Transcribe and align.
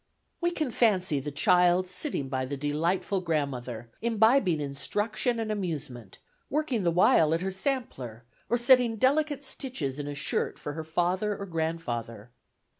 We 0.41 0.49
can 0.49 0.71
fancy 0.71 1.19
the 1.19 1.29
child 1.29 1.85
sitting 1.85 2.27
by 2.27 2.45
the 2.47 2.57
delightful 2.57 3.21
grandmother, 3.21 3.91
imbibing 4.01 4.59
instruction 4.59 5.39
and 5.39 5.51
amusement, 5.51 6.17
working 6.49 6.81
the 6.81 6.89
while 6.89 7.35
at 7.35 7.41
her 7.41 7.51
sampler, 7.51 8.23
or 8.49 8.57
setting 8.57 8.95
delicate 8.95 9.43
stitches 9.43 9.99
in 9.99 10.07
a 10.07 10.15
shirt 10.15 10.57
for 10.57 10.83
father 10.83 11.37
or 11.37 11.45
grandfather. 11.45 12.31